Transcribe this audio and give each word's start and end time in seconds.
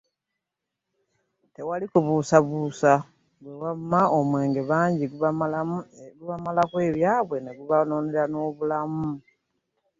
Tewali 1.53 1.85
kubuusabuusa 1.93 2.91
gwe 3.41 3.53
wamma 3.63 4.01
omwenge 4.19 4.61
bangi 4.69 5.03
gubamalako 6.19 6.77
ebyabwe 6.89 7.37
ne 7.41 7.51
guboonoonera 7.57 8.23
n'obulamu. 8.29 9.09